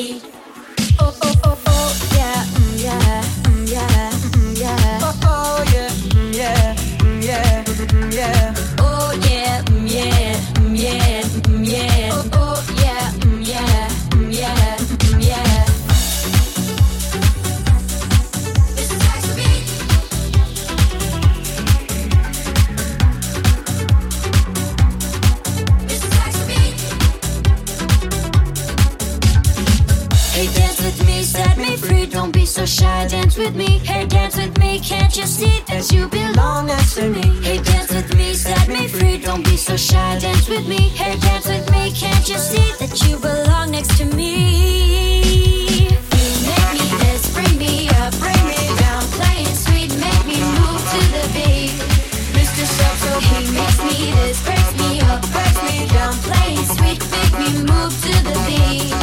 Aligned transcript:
Bye. 0.00 0.39
shy, 32.70 33.06
dance 33.08 33.36
with 33.36 33.56
me. 33.56 33.78
Hey, 33.78 34.06
dance 34.06 34.36
with 34.36 34.56
me. 34.58 34.78
Can't 34.78 35.14
you 35.16 35.26
see 35.26 35.60
that 35.66 35.90
you 35.92 36.08
belong 36.08 36.66
next 36.66 36.94
to 36.94 37.10
me? 37.10 37.26
Hey, 37.42 37.58
dance 37.58 37.92
with 37.92 38.14
me, 38.14 38.32
set 38.34 38.68
me 38.68 38.86
free. 38.86 39.18
Don't 39.18 39.44
be 39.44 39.56
so 39.56 39.76
shy, 39.76 40.18
dance 40.20 40.48
with 40.48 40.68
me. 40.68 40.80
Hey, 41.00 41.18
dance 41.18 41.48
with 41.48 41.68
me. 41.72 41.90
Can't 41.90 42.28
you 42.28 42.38
see 42.38 42.72
that 42.78 42.94
you 43.02 43.18
belong 43.18 43.72
next 43.72 43.98
to 43.98 44.04
me? 44.04 45.88
Make 46.46 46.70
me 46.72 46.86
bring 47.34 47.58
me 47.58 47.88
up, 48.00 48.12
bring 48.22 48.44
me 48.46 48.62
down. 48.78 49.02
Playing 49.18 49.56
sweet, 49.64 49.90
make 49.98 50.24
me 50.30 50.38
move 50.38 50.82
to 50.94 51.00
the 51.16 51.26
beat. 51.34 51.74
Mr. 52.38 52.64
So 53.02 53.12
he 53.18 53.50
makes 53.50 53.78
me 53.82 54.12
this, 54.14 54.38
breaks 54.44 54.72
me 54.78 55.00
up, 55.10 55.22
breaks 55.34 55.60
me 55.66 55.88
down. 55.88 56.14
Playing 56.28 56.66
sweet, 56.76 57.00
make 57.10 57.34
me 57.40 57.50
move 57.66 57.94
to 58.06 58.14
the 58.28 58.36
beat. 58.46 58.99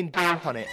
Want 0.00 0.12
to 0.14 0.36
put 0.36 0.56
a 0.56 0.66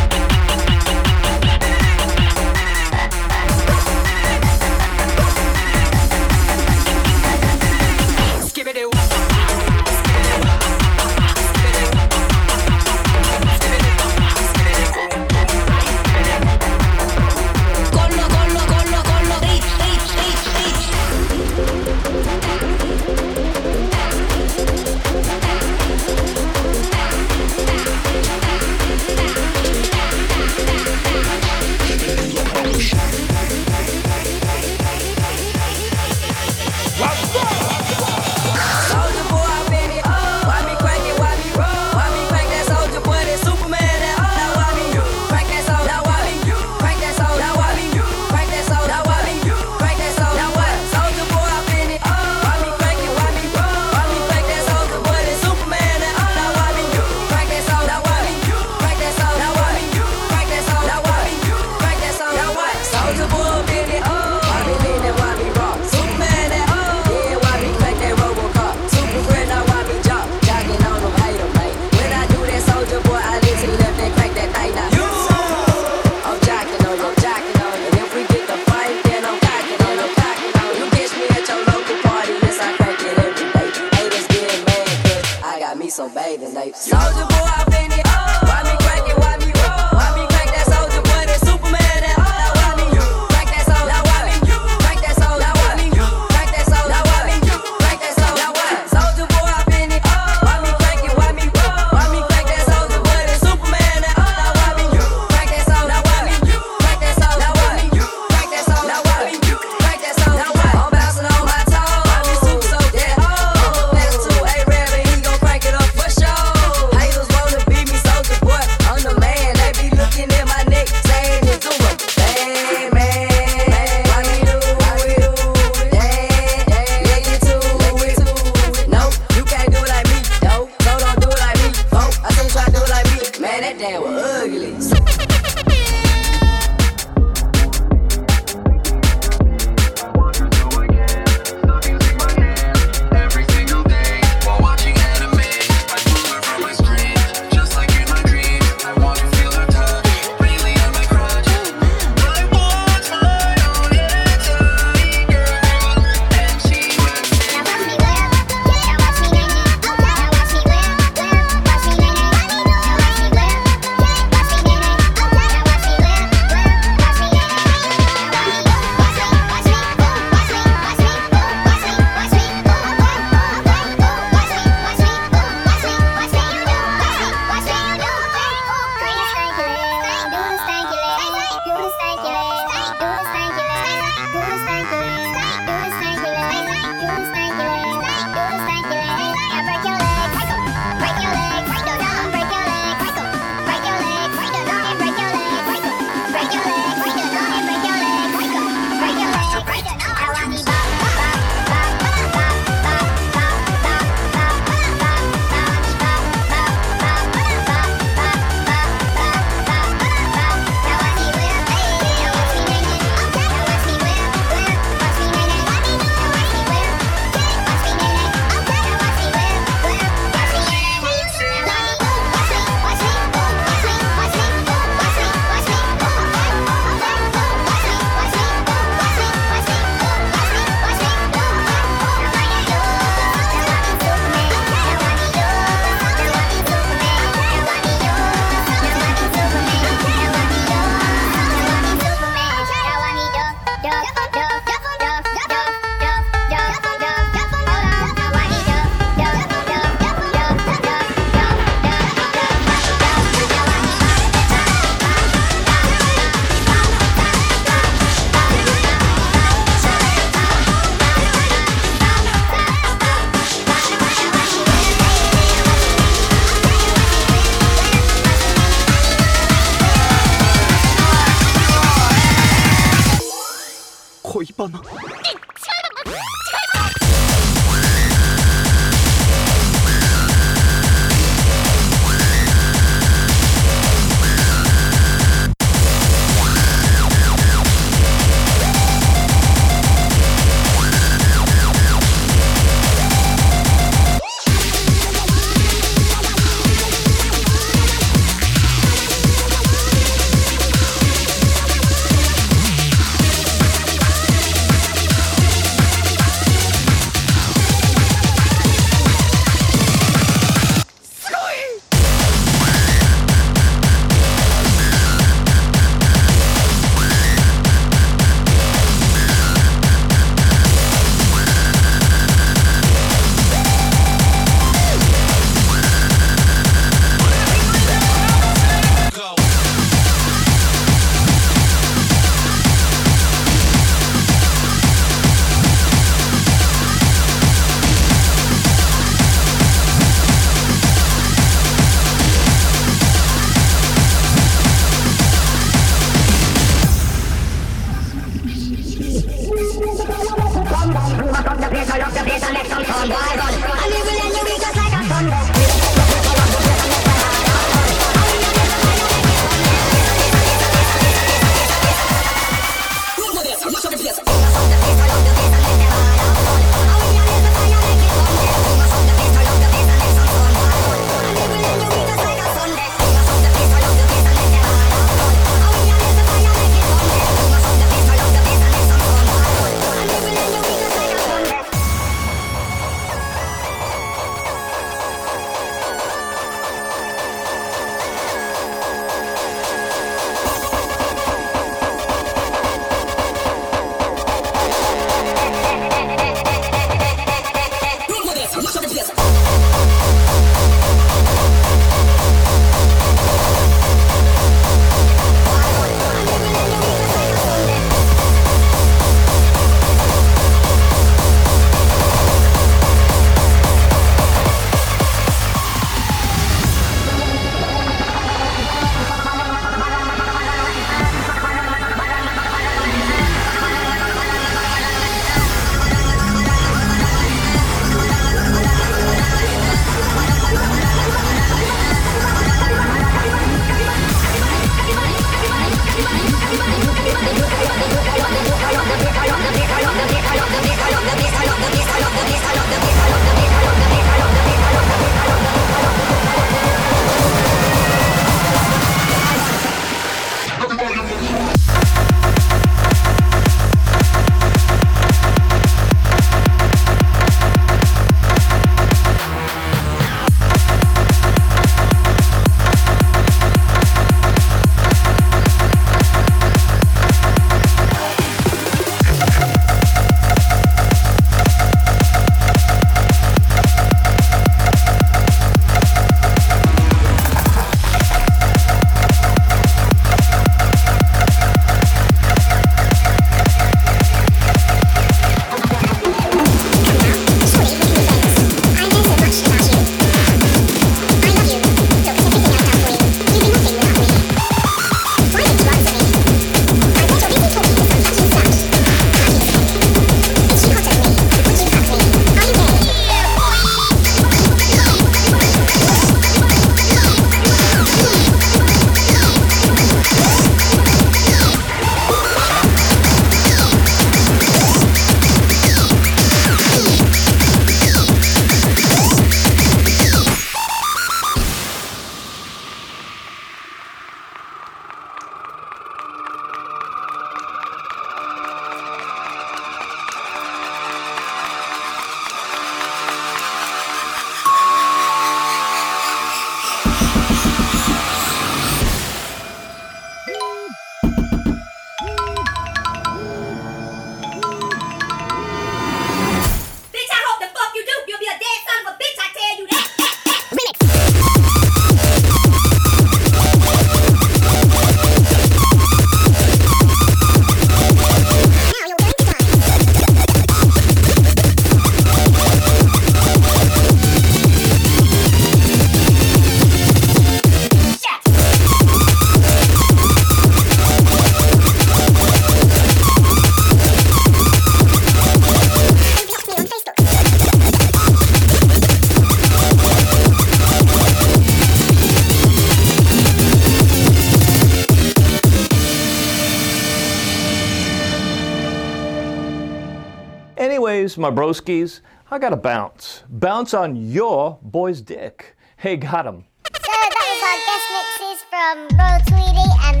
my 591.20 591.30
broskies. 591.30 592.00
I 592.30 592.38
got 592.38 592.50
to 592.50 592.56
bounce. 592.56 593.22
Bounce 593.28 593.74
on 593.74 593.96
your 593.96 594.58
boy's 594.62 595.00
dick. 595.00 595.56
Hey, 595.76 595.96
got 595.96 596.26
him. 596.26 596.44
So 596.66 596.90
that 596.90 597.26
was 597.28 597.42
our 597.50 597.58
guest 597.68 597.86
mixes 597.94 598.40
from 598.48 598.98
Royal 598.98 599.20
Tweedy 599.28 599.68
and 599.84 600.00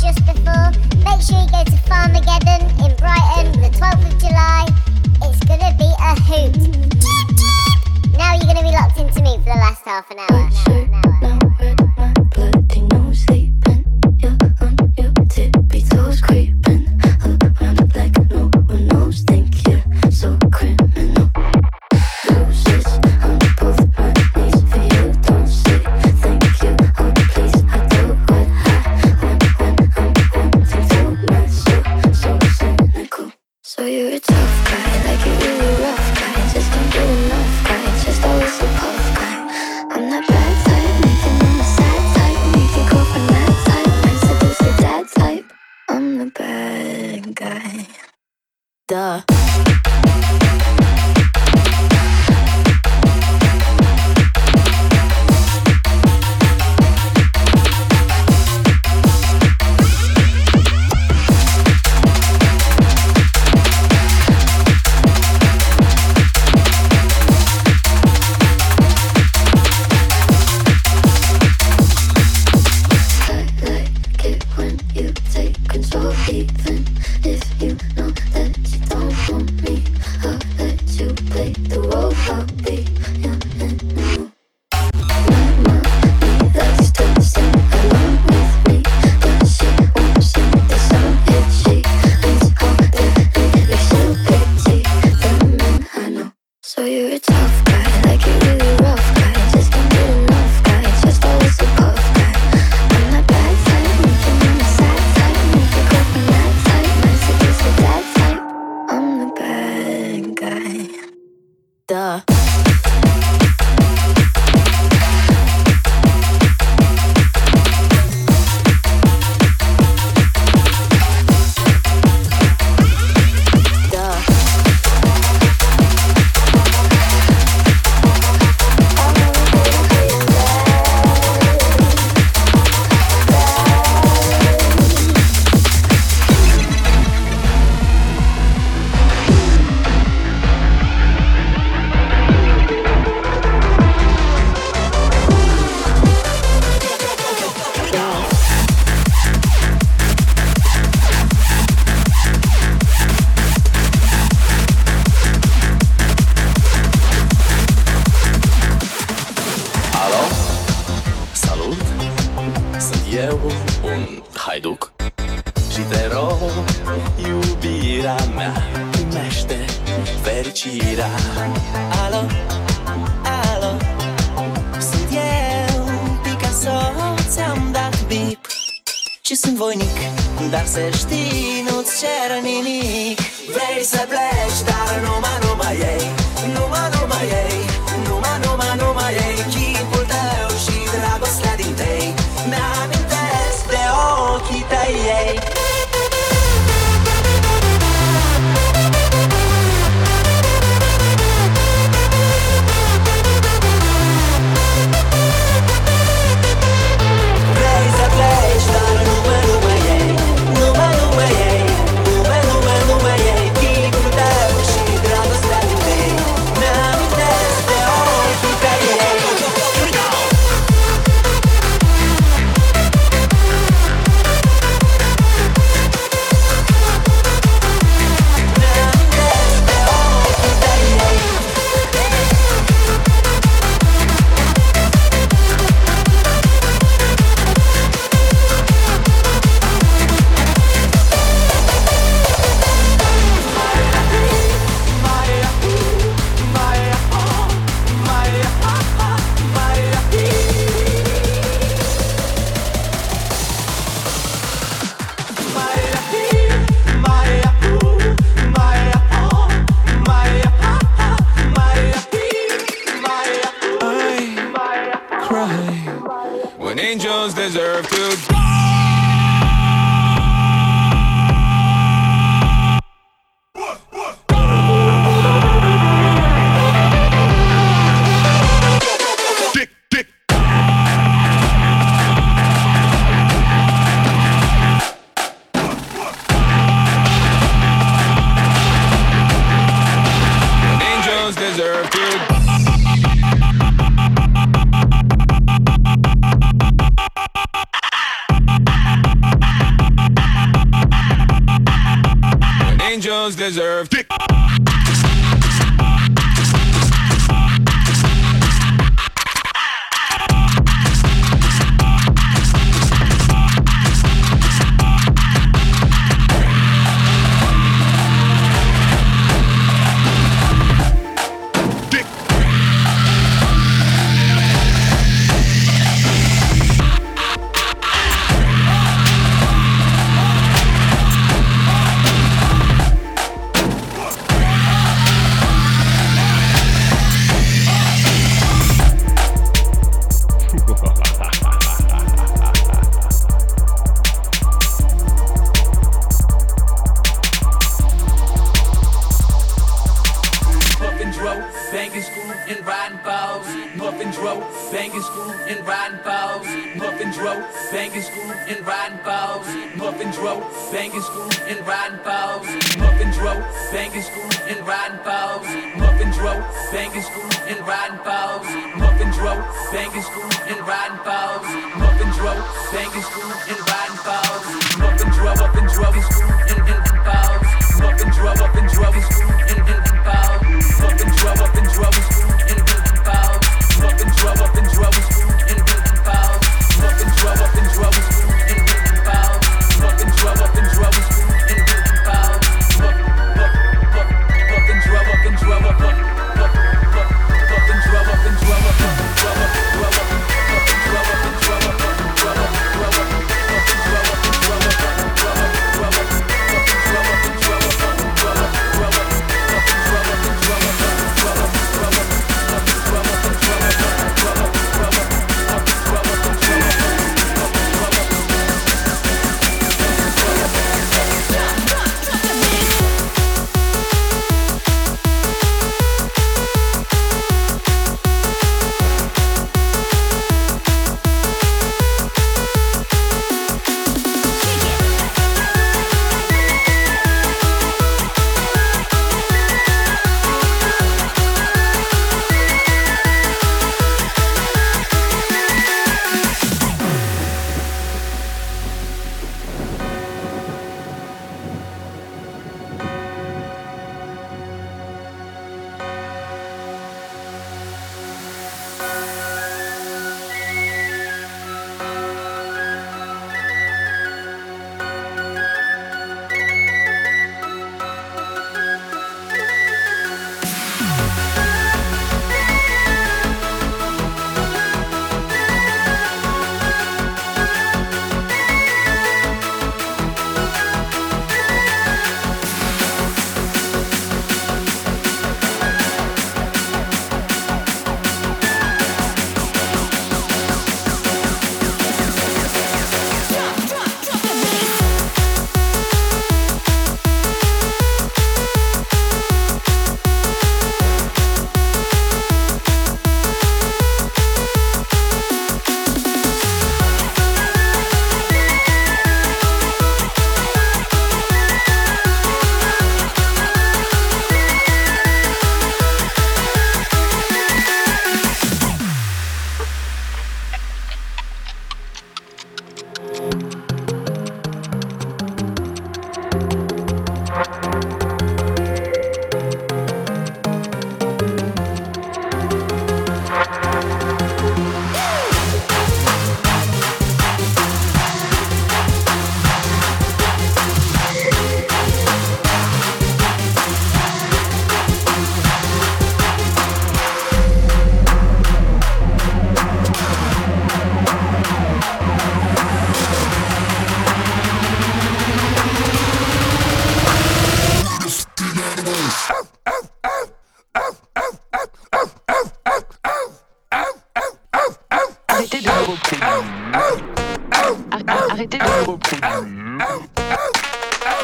just 0.00 0.20
before. 0.26 0.70
Make 1.04 1.22
sure 1.22 1.40
you 1.40 1.48
go 1.50 1.64
to 1.64 1.78
Farmageddon 1.88 2.62
in 2.84 2.96
Brighton 2.96 3.60
the 3.60 3.68
12th 3.68 4.12
of 4.12 4.18
July. 4.18 4.66
It's 5.22 5.44
going 5.44 5.60
to 5.60 5.74
be 5.78 5.90
a 5.98 6.12
hoot. 6.28 6.56
now 8.18 8.34
you're 8.34 8.44
going 8.44 8.56
to 8.56 8.62
be 8.62 8.72
locked 8.72 8.98
into 8.98 9.22
me 9.22 9.36
for 9.38 9.52
the 9.54 9.60
last 9.60 9.84
half 9.84 10.10
an 10.10 10.18
hour. 10.18 10.89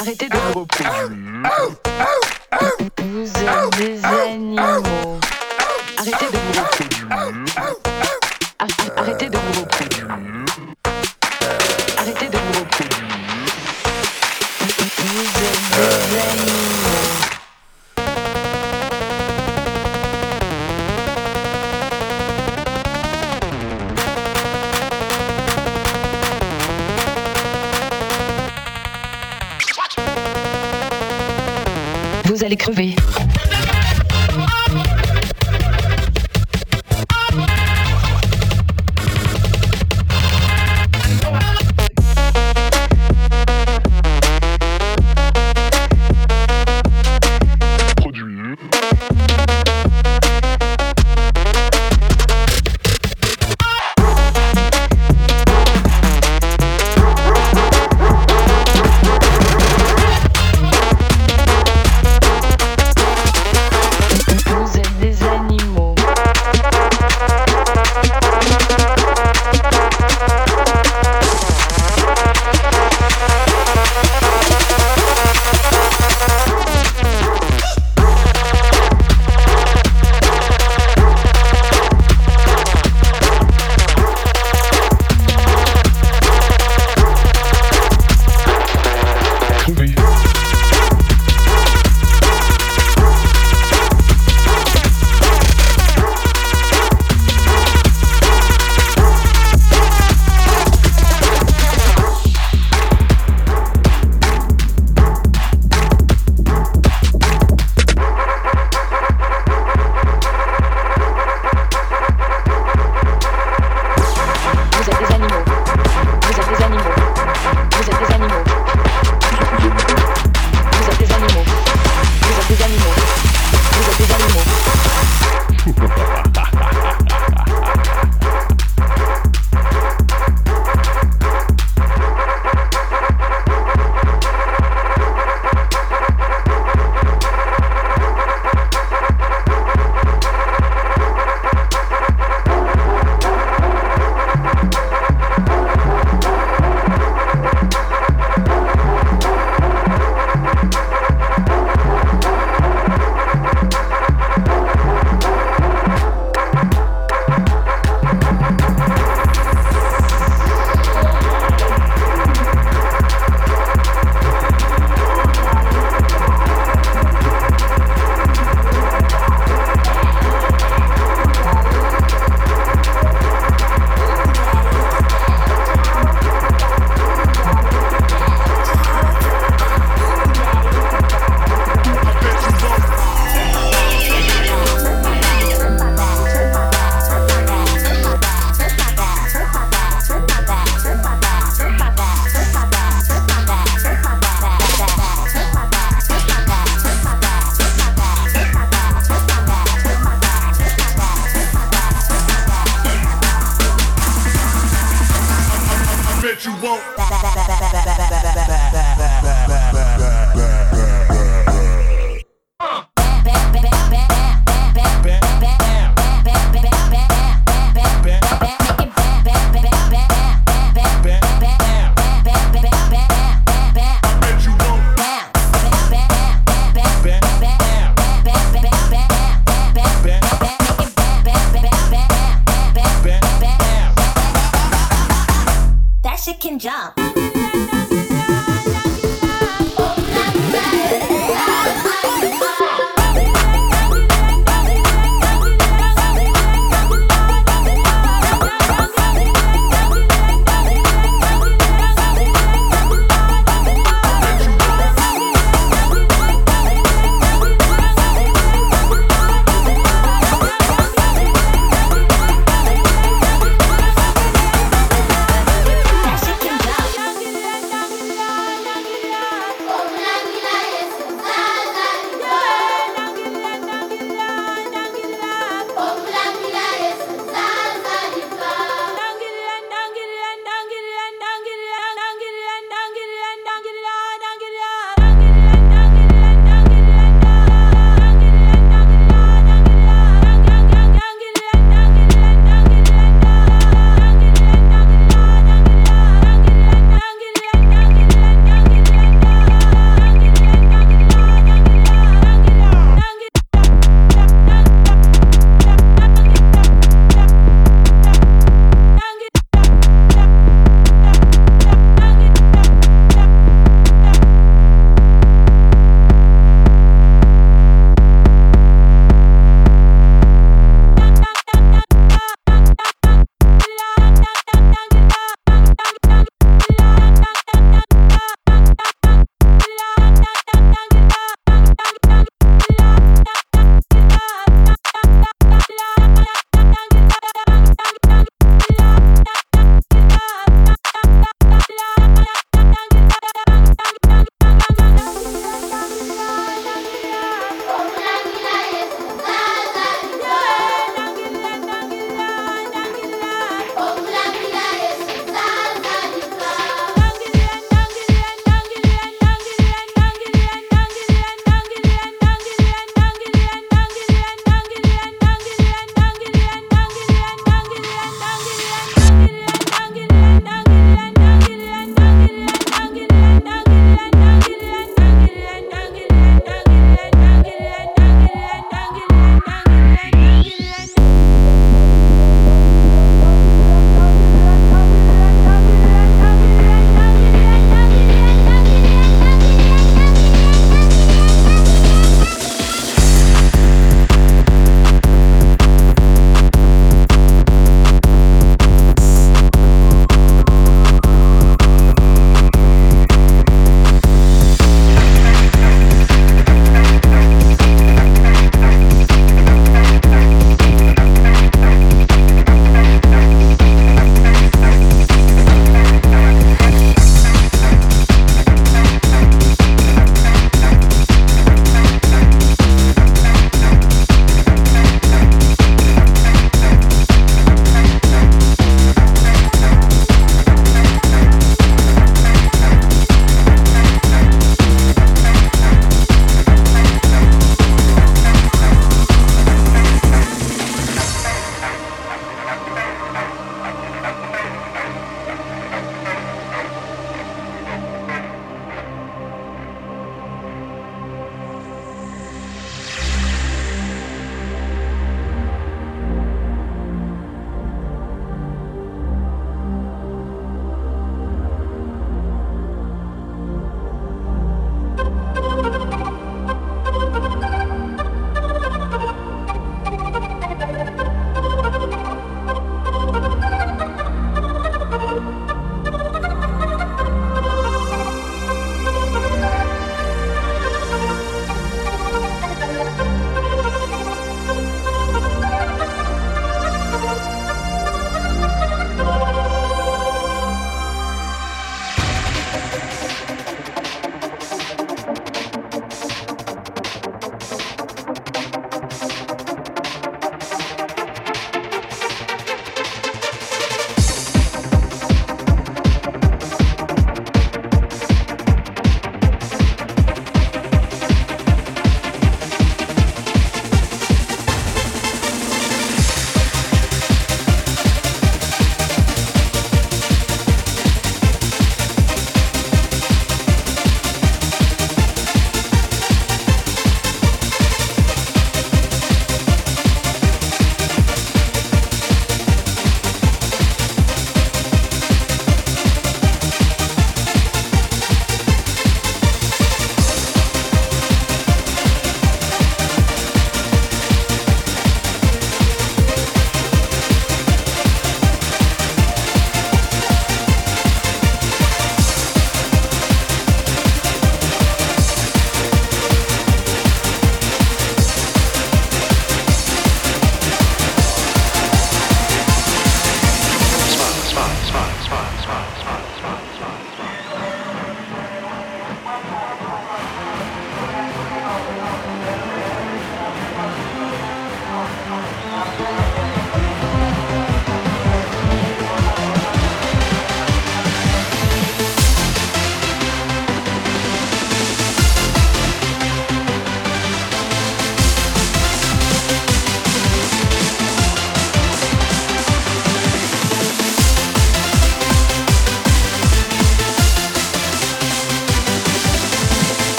Arrêtez 0.00 0.28
de 0.28 0.34
me 0.34 0.52
reproduire. 0.54 1.10
Vous 2.98 3.26
êtes 3.26 3.76
des 3.78 4.04
animaux. 4.04 5.18
Arrêtez 5.98 6.26
de 6.26 6.38
me 6.38 6.50
reproduire. 6.60 7.87
Allez 32.48 32.56
crever. 32.56 32.97